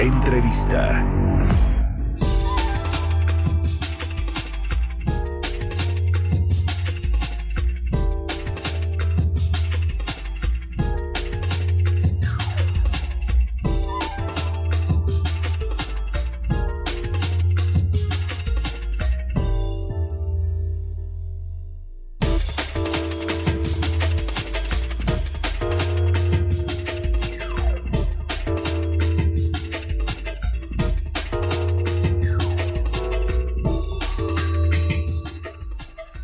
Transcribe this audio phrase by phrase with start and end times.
[0.00, 1.23] Entrevista.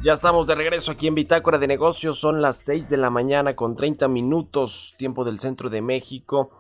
[0.03, 2.19] Ya estamos de regreso aquí en Bitácora de Negocios.
[2.19, 6.53] Son las 6 de la mañana con 30 minutos, tiempo del centro de México.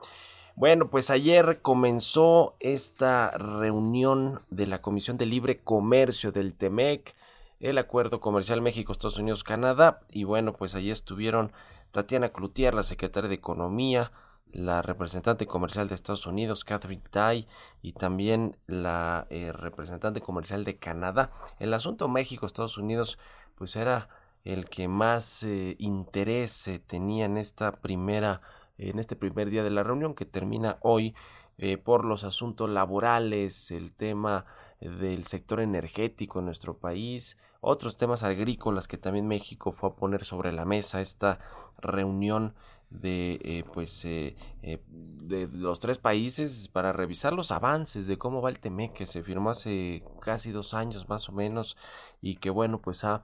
[0.56, 7.14] Bueno, pues ayer comenzó esta reunión de la Comisión de Libre Comercio del TEMEC,
[7.60, 10.00] el Acuerdo Comercial México, Estados Unidos, Canadá.
[10.10, 11.50] Y bueno, pues allí estuvieron
[11.92, 14.12] Tatiana Cloutier, la secretaria de Economía,
[14.52, 17.46] la representante comercial de Estados Unidos, Catherine Tai,
[17.82, 21.32] y también la eh, representante comercial de Canadá.
[21.58, 23.18] El asunto México-Estados Unidos,
[23.56, 24.08] pues era
[24.44, 28.40] el que más eh, interés tenía en esta primera,
[28.78, 31.14] en este primer día de la reunión que termina hoy
[31.58, 34.46] eh, por los asuntos laborales, el tema
[34.80, 40.24] del sector energético en nuestro país, otros temas agrícolas que también México fue a poner
[40.24, 41.38] sobre la mesa esta
[41.78, 42.54] reunión
[42.90, 48.42] de eh, pues eh, eh, de los tres países para revisar los avances de cómo
[48.42, 51.76] va el TEMEC que se firmó hace casi dos años más o menos
[52.20, 53.22] y que bueno pues ha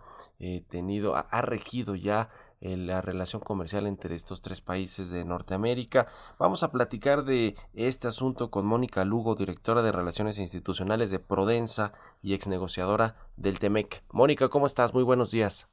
[0.69, 2.29] tenido ha, regido ya
[2.61, 6.09] la relación comercial entre estos tres países de Norteamérica.
[6.39, 11.93] Vamos a platicar de este asunto con Mónica Lugo, directora de Relaciones Institucionales de Prodensa
[12.23, 14.03] y ex negociadora del TEMEC.
[14.13, 14.93] Mónica, ¿cómo estás?
[14.93, 15.69] Muy buenos días.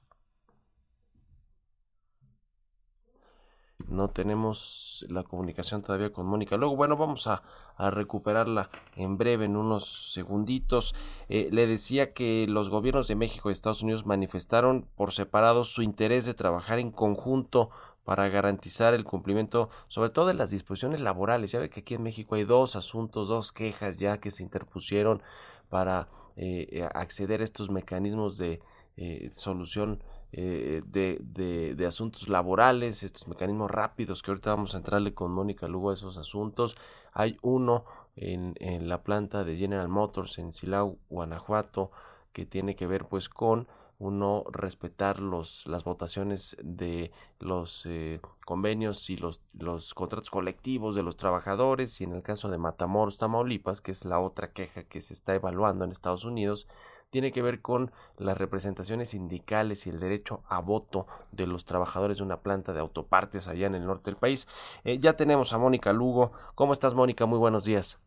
[3.94, 6.58] No tenemos la comunicación todavía con Mónica.
[6.58, 7.44] Luego, bueno, vamos a,
[7.78, 10.94] recuperarla en breve, en unos segunditos.
[11.30, 15.82] Eh, le decía que los gobiernos de México y Estados Unidos manifestaron por separado su
[15.82, 17.70] interés de trabajar en conjunto
[18.04, 21.52] para garantizar el cumplimiento, sobre todo de las disposiciones laborales.
[21.52, 25.22] Ya ve que aquí en México hay dos asuntos, dos quejas ya que se interpusieron
[25.70, 28.62] para eh, acceder a estos mecanismos de
[28.98, 30.04] eh, solución
[30.36, 35.68] eh, de, de, asuntos laborales, estos mecanismos rápidos que ahorita vamos a entrarle con Mónica
[35.68, 36.76] Lugo a esos asuntos.
[37.14, 37.86] Hay uno
[38.16, 41.92] en, en la planta de General Motors en Silao, Guanajuato,
[42.32, 43.68] que tiene que ver pues con
[44.00, 51.04] uno respetar los, las votaciones de los eh, convenios y los, los contratos colectivos de
[51.04, 55.02] los trabajadores y en el caso de Matamoros, Tamaulipas, que es la otra queja que
[55.02, 56.68] se está evaluando en Estados Unidos,
[57.14, 62.18] tiene que ver con las representaciones sindicales y el derecho a voto de los trabajadores
[62.18, 64.48] de una planta de autopartes allá en el norte del país.
[64.84, 66.32] Eh, ya tenemos a Mónica Lugo.
[66.56, 67.28] ¿Cómo estás, Mónica?
[67.28, 68.00] Muy buenos días.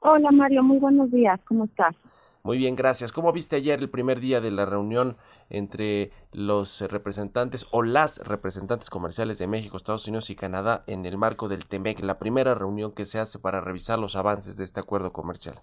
[0.00, 0.62] Hola, Mario.
[0.62, 1.40] Muy buenos días.
[1.48, 1.96] ¿Cómo estás?
[2.42, 3.10] Muy bien, gracias.
[3.10, 5.16] ¿Cómo viste ayer el primer día de la reunión
[5.48, 11.16] entre los representantes o las representantes comerciales de México, Estados Unidos y Canadá en el
[11.16, 14.80] marco del TEMEC, la primera reunión que se hace para revisar los avances de este
[14.80, 15.62] acuerdo comercial?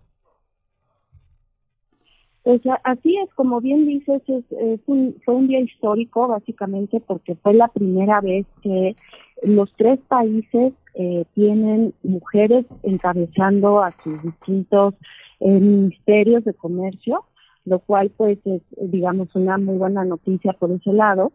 [2.43, 7.53] Pues así es, como bien dices, es, un, fue un día histórico básicamente porque fue
[7.53, 8.95] la primera vez que
[9.43, 14.95] los tres países eh, tienen mujeres encabezando a sus distintos
[15.39, 17.25] eh, ministerios de comercio,
[17.65, 21.33] lo cual pues es digamos una muy buena noticia por ese lado.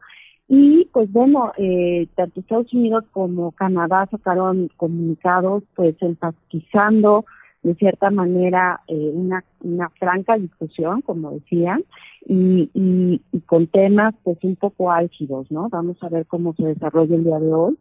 [0.49, 7.25] Y pues bueno, eh, tanto Estados Unidos como Canadá sacaron comunicados pues enfatizando
[7.63, 11.85] de cierta manera eh, una, una franca discusión, como decían,
[12.25, 15.69] y, y, con temas pues un poco álgidos, ¿no?
[15.69, 17.79] Vamos a ver cómo se desarrolla el día de hoy,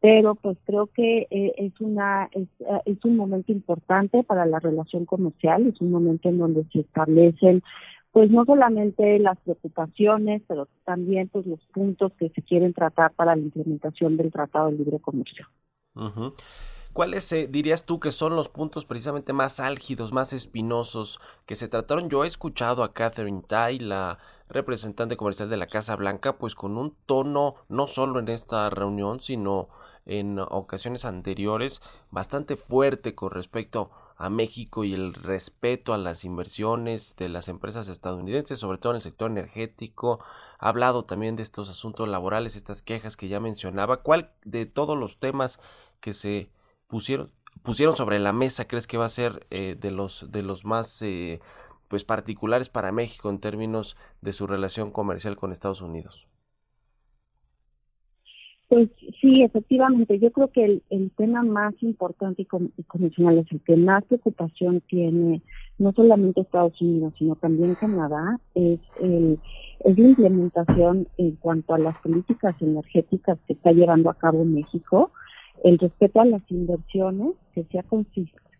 [0.00, 4.58] pero pues creo que eh, es una es, eh, es un momento importante para la
[4.58, 7.62] relación comercial, es un momento en donde se establecen
[8.12, 13.36] pues no solamente las preocupaciones, pero también pues los puntos que se quieren tratar para
[13.36, 15.46] la implementación del Tratado de Libre Comercio.
[16.92, 21.68] ¿Cuáles eh, dirías tú que son los puntos precisamente más álgidos, más espinosos que se
[21.68, 22.10] trataron?
[22.10, 26.76] Yo he escuchado a Catherine Tai, la representante comercial de la Casa Blanca, pues con
[26.76, 29.68] un tono no solo en esta reunión, sino
[30.04, 37.14] en ocasiones anteriores bastante fuerte con respecto a México y el respeto a las inversiones
[37.14, 40.18] de las empresas estadounidenses, sobre todo en el sector energético.
[40.58, 43.98] Ha hablado también de estos asuntos laborales, estas quejas que ya mencionaba.
[43.98, 45.60] ¿Cuál de todos los temas
[46.00, 46.50] que se
[46.90, 47.32] pusieron
[47.62, 51.00] pusieron sobre la mesa crees que va a ser eh, de los de los más
[51.02, 51.40] eh,
[51.88, 56.28] pues particulares para México en términos de su relación comercial con Estados Unidos?
[58.70, 58.88] Pues
[59.20, 64.04] sí, efectivamente, yo creo que el, tema más importante y, convencional es el que más
[64.04, 65.42] preocupación tiene
[65.78, 69.40] no solamente Estados Unidos, sino también Canadá, es, el,
[69.80, 75.10] es la implementación en cuanto a las políticas energéticas que está llevando a cabo México,
[75.64, 77.84] el respeto a las inversiones, que sea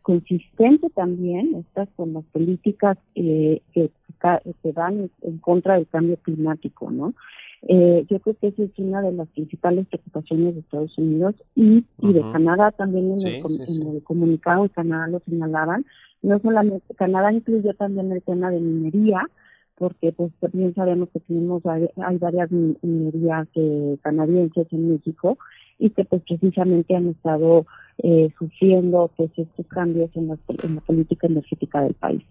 [0.03, 3.91] consistente también estas con las políticas eh, que,
[4.63, 7.15] que van en contra del cambio climático, ¿no?
[7.69, 11.85] Eh, yo creo que esa es una de las principales preocupaciones de Estados Unidos y,
[11.99, 15.85] y de Canadá también en, el, comunicado de Canadá lo señalaban.
[16.23, 19.29] No solamente, Canadá incluyó también el tema de minería,
[19.77, 25.39] porque pues también sabemos que tenemos hay varias minerías eh, canadienses en México
[25.81, 27.67] y que pues precisamente han estado
[27.99, 30.31] eh, sufriendo pues estos cambios en
[30.63, 32.23] en la política energética del país.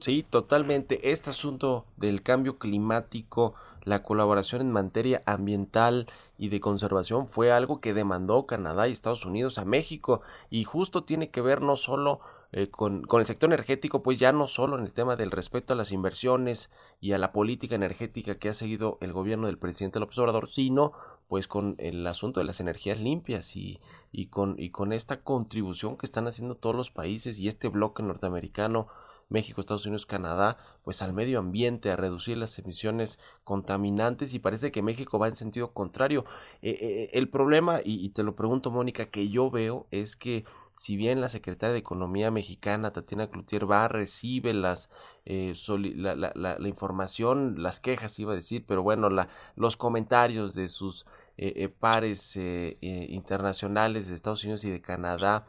[0.00, 1.10] Sí, totalmente.
[1.10, 3.54] Este asunto del cambio climático
[3.86, 6.08] la colaboración en materia ambiental
[6.38, 11.04] y de conservación fue algo que demandó Canadá y Estados Unidos a México y justo
[11.04, 12.20] tiene que ver no solo
[12.56, 15.74] eh, con, con, el sector energético, pues ya no solo en el tema del respeto
[15.74, 16.70] a las inversiones
[17.02, 20.92] y a la política energética que ha seguido el gobierno del presidente López Obrador, sino
[21.28, 23.78] pues con el asunto de las energías limpias y,
[24.10, 28.02] y, con, y con esta contribución que están haciendo todos los países y este bloque
[28.02, 28.86] norteamericano
[29.28, 34.70] México, Estados Unidos, Canadá, pues al medio ambiente, a reducir las emisiones contaminantes y parece
[34.70, 36.24] que México va en sentido contrario.
[36.62, 40.44] Eh, eh, el problema, y, te lo pregunto Mónica, que yo veo es que
[40.76, 44.90] si bien la secretaria de Economía mexicana, Tatiana Cloutier, va, recibe las,
[45.24, 50.68] la, la, la, información, las quejas, iba a decir, pero bueno, la, los comentarios de
[50.68, 51.06] sus
[51.78, 52.36] pares
[52.80, 55.46] internacionales de Estados Unidos y de Canadá,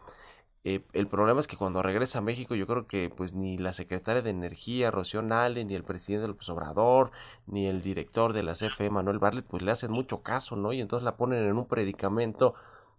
[0.69, 3.71] eh, el problema es que cuando regresa a México yo creo que pues ni la
[3.71, 7.11] secretaria de Energía, Rocío Nale, ni el presidente López Obrador,
[7.45, 10.73] ni el director de la CFE, Manuel Barlet, pues le hacen mucho caso, ¿no?
[10.73, 12.53] Y entonces la ponen en un predicamento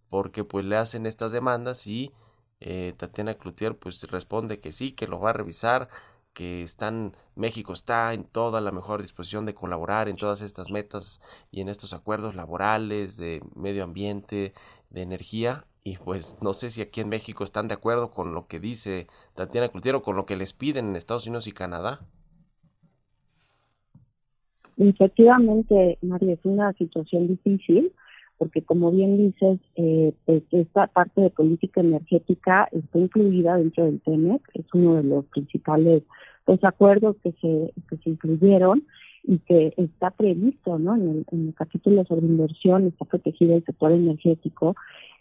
[0.08, 2.12] porque pues le hacen estas demandas y
[2.60, 5.88] eh, Tatiana Cloutier pues responde que sí, que lo va a revisar,
[6.32, 11.20] que están, México está en toda la mejor disposición de colaborar en todas estas metas
[11.50, 14.55] y en estos acuerdos laborales de medio ambiente,
[14.90, 18.46] de energía y pues no sé si aquí en México están de acuerdo con lo
[18.46, 22.00] que dice Tatiana Cloutier con lo que les piden en Estados Unidos y Canadá.
[24.76, 27.93] Efectivamente, María, es una situación difícil
[28.38, 34.00] porque como bien dices, eh, pues esta parte de política energética está incluida dentro del
[34.00, 36.05] TEMEC, es uno de los principales
[36.44, 38.85] pues, acuerdos que se, que se incluyeron
[39.25, 40.94] y que está previsto ¿no?
[40.94, 44.76] en, el, capítulo sobre inversión, está protegido el sector energético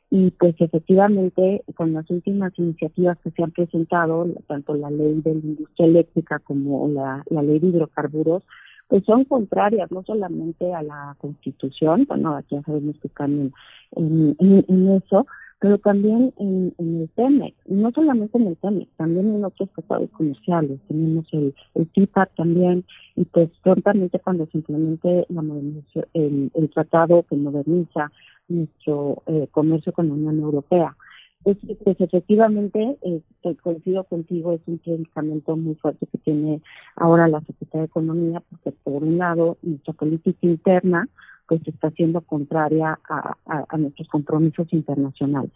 [0.09, 5.33] y pues efectivamente con las últimas iniciativas que se han presentado, tanto la ley de
[5.33, 8.43] la industria eléctrica como la, la ley de hidrocarburos,
[8.87, 13.51] pues son contrarias no solamente a la constitución, bueno, aquí ya sabemos que están
[13.95, 15.25] en, eso,
[15.59, 20.09] pero también en, en el TEMEC, no solamente en el TEMEC, también en otros tratados
[20.11, 22.85] comerciales, tenemos el, el TIPAC también,
[23.15, 25.43] y pues prontamente cuando se implemente la
[26.13, 28.11] el, el tratado que moderniza
[28.47, 30.95] nuestro eh, comercio con la Unión Europea.
[31.47, 33.21] Pues, pues efectivamente, eh,
[33.63, 36.61] coincido contigo, es un predicamento muy fuerte que tiene
[36.97, 41.07] ahora la Secretaría de Economía, porque por un lado nuestra política interna
[41.47, 45.53] pues está siendo contraria a, nuestros compromisos internacionales.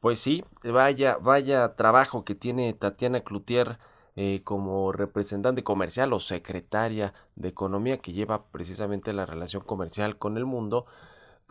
[0.00, 3.78] Pues sí, vaya, vaya trabajo que tiene Tatiana Cloutier
[4.16, 10.36] eh, como representante comercial o secretaria de Economía que lleva precisamente la relación comercial con
[10.36, 10.86] el mundo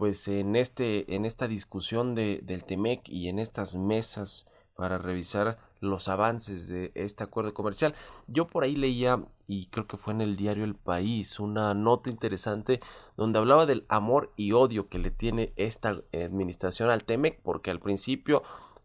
[0.01, 5.60] pues en este en esta discusión de, del Temec y en estas mesas para revisar
[5.79, 7.93] los avances de este acuerdo comercial.
[8.25, 12.10] Yo por ahí leía, y creo que fue en el diario El País, una nota
[12.10, 12.81] interesante
[13.15, 17.79] donde hablaba del amor y odio que le tiene esta administración al Temec, porque al
[17.79, 18.41] principio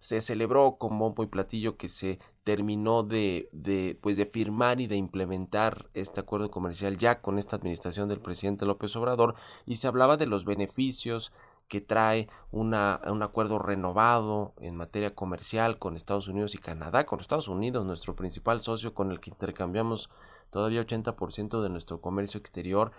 [0.07, 4.87] se celebró con bombo y platillo que se terminó de, de, pues de firmar y
[4.87, 9.35] de implementar este acuerdo comercial ya con esta administración del presidente López Obrador
[9.67, 11.33] y se hablaba de los beneficios
[11.67, 17.19] que trae una, un acuerdo renovado en materia comercial con Estados Unidos y Canadá, con
[17.19, 20.09] Estados Unidos, nuestro principal socio con el que intercambiamos
[20.51, 22.93] todavía 80% de nuestro comercio exterior.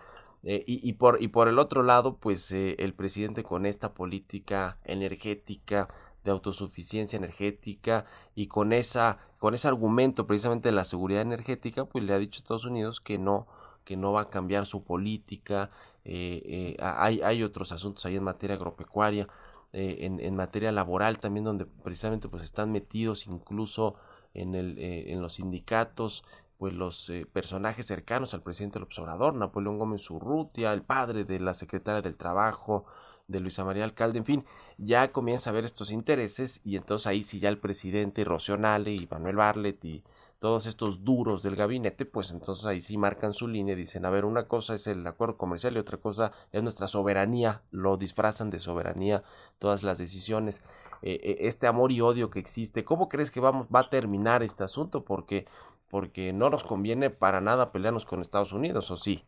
[0.44, 4.78] Eh, y, por, y por el otro lado, pues eh, el presidente con esta política
[4.84, 5.88] energética
[6.28, 8.06] de autosuficiencia energética
[8.36, 12.38] y con esa con ese argumento precisamente de la seguridad energética, pues le ha dicho
[12.38, 13.48] a Estados Unidos que no
[13.86, 15.72] que no va a cambiar su política.
[16.04, 19.28] Eh, hay, hay otros asuntos ahí en materia agropecuaria,
[19.74, 23.96] en, en, materia laboral también, donde precisamente pues están metidos incluso
[24.34, 26.24] en, el, en los sindicatos
[26.58, 31.40] pues los eh, personajes cercanos al presidente del observador, Napoleón Gómez Urrutia, el padre de
[31.40, 32.86] la secretaria del Trabajo,
[33.28, 34.46] de Luisa María Alcalde, en fin,
[34.78, 39.08] ya comienza a ver estos intereses y entonces ahí sí ya el presidente Rocío y
[39.10, 40.04] Manuel Barlet y
[40.40, 44.12] todos estos duros del gabinete, pues entonces ahí sí marcan su línea y dicen, a
[44.12, 48.52] ver, una cosa es el acuerdo comercial y otra cosa es nuestra soberanía, lo disfrazan
[48.52, 49.24] de soberanía
[49.58, 50.64] todas las decisiones.
[51.02, 54.44] Eh, eh, este amor y odio que existe, ¿cómo crees que vamos, va a terminar
[54.44, 55.04] este asunto?
[55.06, 55.48] Porque
[55.90, 59.24] porque no nos conviene para nada pelearnos con Estados Unidos, ¿o sí?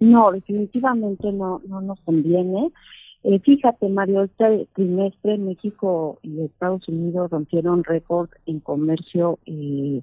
[0.00, 2.72] No, definitivamente no, no nos conviene.
[3.22, 10.00] Eh, fíjate, Mario, este trimestre México y Estados Unidos rompieron récord en comercio eh,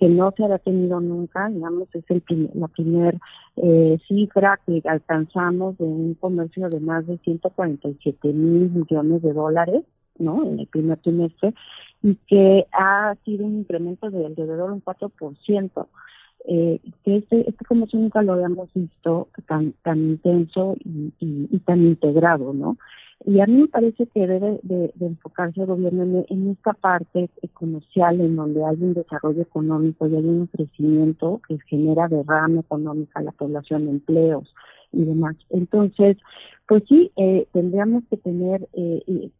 [0.00, 3.18] que no se había tenido nunca, digamos, es el la primera
[3.56, 9.84] eh, cifra que alcanzamos de un comercio de más de 147 mil millones de dólares,
[10.18, 10.44] ¿no?
[10.44, 11.54] En el primer trimestre,
[12.02, 15.86] y que ha sido un incremento de alrededor de un 4%.
[16.48, 22.52] Eh, que este, este comercio nunca lo habíamos visto tan tan intenso y, tan integrado,
[22.52, 22.76] ¿no?
[23.24, 28.20] Y a mí me parece que debe de, enfocarse el gobierno en, esta parte comercial
[28.20, 33.24] en donde hay un desarrollo económico y hay un crecimiento que genera derrame económica a
[33.24, 34.54] la población, empleos
[34.96, 35.36] y demás.
[35.50, 36.16] Entonces,
[36.66, 39.30] pues sí, eh, tendríamos que tener eh,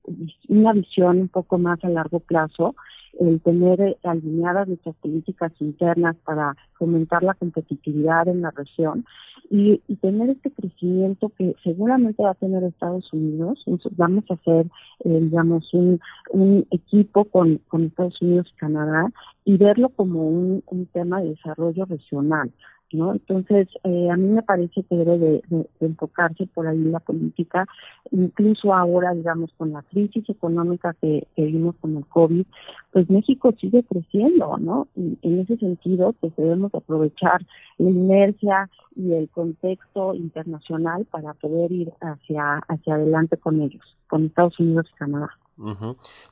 [0.48, 2.76] una visión un poco más a largo plazo,
[3.18, 9.04] el tener eh, alineadas nuestras políticas internas para fomentar la competitividad en la región
[9.50, 13.64] y, tener este crecimiento que seguramente va a tener Estados Unidos.
[13.96, 14.66] vamos a hacer,
[15.04, 19.10] digamos, un, un equipo con, con Estados Unidos y Canadá
[19.44, 22.52] y verlo como un, un tema de desarrollo regional.
[22.96, 23.12] ¿No?
[23.12, 25.42] Entonces, eh, a mí me parece que debe de,
[25.80, 27.66] enfocarse por ahí la política,
[28.10, 32.44] incluso ahora, digamos, con la crisis económica que, vimos con el COVID,
[32.92, 34.88] pues México sigue creciendo, ¿no?
[34.96, 37.44] Y en ese sentido, pues debemos aprovechar
[37.78, 44.26] la inercia y el contexto internacional para poder ir hacia, hacia adelante con ellos, con
[44.26, 45.30] Estados Unidos y Canadá.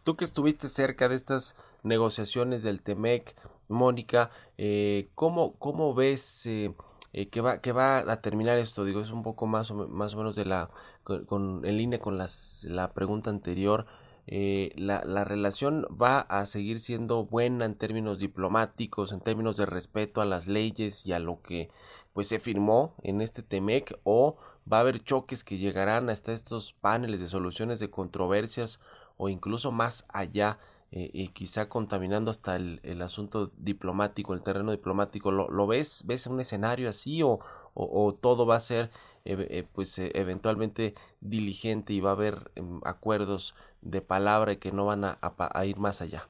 [0.04, 3.34] Tú que estuviste cerca de estas negociaciones del TEMEC,
[3.68, 6.74] Mónica, eh, ¿cómo, ¿cómo ves eh,
[7.12, 8.84] eh, que, va, que va a terminar esto?
[8.84, 10.70] Digo, es un poco más o, más o menos de la,
[11.04, 13.86] con, en línea con las, la pregunta anterior.
[14.26, 19.66] Eh, la, la, relación va a seguir siendo buena en términos diplomáticos, en términos de
[19.66, 21.70] respeto a las leyes y a lo que
[22.14, 24.36] pues se firmó en este TEMEC o
[24.70, 28.80] va a haber choques que llegarán hasta estos paneles de soluciones de controversias
[29.16, 30.58] o incluso más allá
[30.96, 35.32] eh, y quizá contaminando hasta el, el, asunto diplomático, el terreno diplomático.
[35.32, 36.04] ¿Lo, lo ves?
[36.06, 37.40] ¿Ves un escenario así o,
[37.74, 38.90] o, todo va a ser
[39.24, 44.70] eh, pues eh, eventualmente diligente y va a haber em, acuerdos de palabra y que
[44.70, 46.28] no van a, a, ir más allá?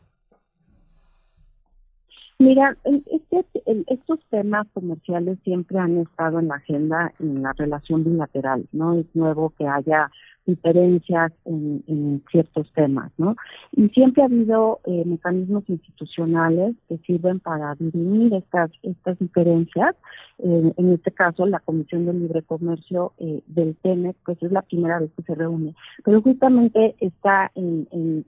[2.39, 8.95] Mira, estos temas comerciales siempre han estado en la agenda en la relación bilateral, no
[8.95, 10.11] es nuevo que haya
[10.47, 13.37] diferencias en, ciertos temas, ¿no?
[13.73, 19.95] Y siempre ha habido eh, mecanismos institucionales que sirven para dirimir estas estas diferencias.
[20.39, 24.63] Eh, en este caso, la Comisión de Libre Comercio eh, del TENEC, pues es la
[24.63, 25.75] primera vez que se reúne,
[26.05, 28.25] pero justamente está en, en,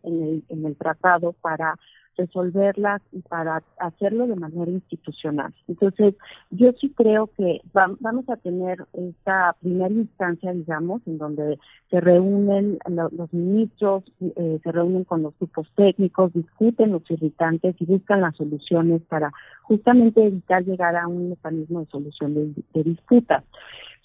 [0.49, 1.77] en el tratado para
[2.17, 5.55] resolverlas y para hacerlo de manera institucional.
[5.69, 6.15] Entonces,
[6.51, 11.59] yo sí creo que vamos a tener esta primera instancia, digamos, en donde
[11.91, 17.85] se reúnen los ministros, eh, se reúnen con los grupos técnicos, discuten los irritantes y
[17.87, 19.33] buscan las soluciones para
[19.63, 23.45] justamente evitar llegar a un mecanismo de solución de disputas.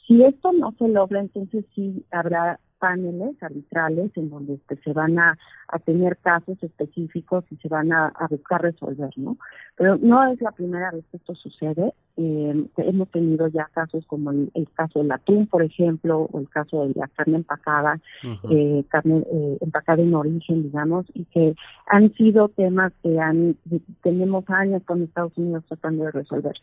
[0.08, 5.20] Si esto no se logra, entonces sí habrá paneles arbitrales en donde este, se van
[5.20, 5.38] a,
[5.86, 9.38] tener casos específicos y se van a, buscar resolver, ¿no?
[9.78, 11.94] Pero no es la primera vez que esto sucede.
[12.18, 16.88] Eh, hemos tenido ya casos como el, caso del atún, por ejemplo, o el caso
[16.88, 18.02] de la carne empacada,
[18.50, 21.56] eh, carne eh, empacada en origen, digamos, y que
[21.88, 23.56] han sido temas que han
[24.02, 26.56] tenemos años con Estados Unidos tratando de resolver.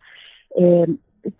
[0.57, 0.87] Eh,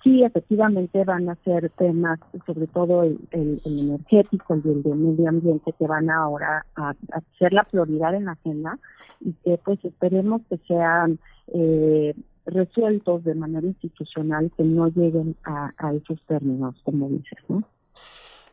[0.03, 5.73] sí, efectivamente van a ser temas, sobre todo el, energético y el de medio ambiente,
[5.79, 6.95] que van ahora a,
[7.39, 8.79] ser la prioridad en la agenda
[9.21, 11.19] y que pues esperemos que sean
[11.49, 12.15] eh,
[12.47, 17.63] resueltos de manera institucional que no lleguen a, esos términos, como dices, ¿no?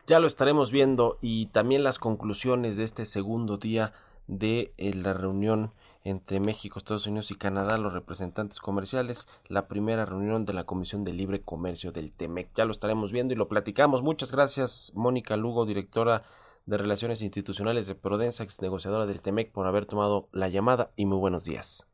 [0.08, 3.94] Ya lo estaremos viendo y también las conclusiones de este segundo día
[4.27, 5.72] de eh, la reunión
[6.05, 11.03] entre México, Estados Unidos y Canadá, los representantes comerciales, la primera reunión de la Comisión
[11.03, 12.50] de Libre Comercio del TEMEC.
[12.55, 14.03] Ya lo estaremos viendo y lo platicamos.
[14.03, 16.24] Muchas gracias, Mónica Lugo, directora
[16.67, 21.05] de Relaciones Institucionales de Prodensa, ex negociadora del TEMEC, por haber tomado la llamada y
[21.05, 21.88] muy buenos días.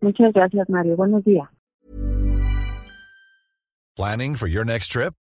[0.00, 0.96] Muchas gracias, Mario.
[0.96, 1.48] Buenos días.
[3.94, 5.14] Planning for your next trip?